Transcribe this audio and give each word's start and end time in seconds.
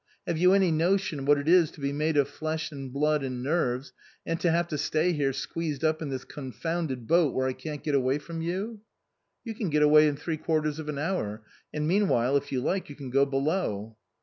Have 0.25 0.39
you 0.39 0.53
any 0.53 0.71
notion 0.71 1.25
what 1.25 1.37
it 1.37 1.47
is 1.47 1.69
to 1.69 1.79
be 1.79 1.93
made 1.93 2.17
of 2.17 2.27
flesh 2.27 2.71
and 2.71 2.91
blood 2.91 3.21
and 3.23 3.43
nerves, 3.43 3.93
and 4.25 4.39
to 4.39 4.49
have 4.49 4.67
to 4.69 4.77
stay 4.79 5.13
here, 5.13 5.31
squeezed 5.31 5.83
up 5.83 6.01
in 6.01 6.09
this 6.09 6.23
confounded 6.25 7.05
boat, 7.05 7.35
where 7.35 7.47
I 7.47 7.53
can't 7.53 7.83
get 7.83 7.93
away 7.93 8.17
from 8.17 8.41
you?"" 8.41 8.81
You 9.45 9.53
can 9.53 9.69
get 9.69 9.83
away 9.83 10.07
in 10.07 10.15
three 10.15 10.37
quarters 10.37 10.79
of 10.79 10.89
an 10.89 10.97
hour, 10.97 11.43
and 11.71 11.87
meanwhile, 11.87 12.35
if 12.35 12.51
you 12.51 12.61
like, 12.61 12.89
you 12.89 12.95
can 12.95 13.11
go 13.11 13.27
below." 13.27 13.95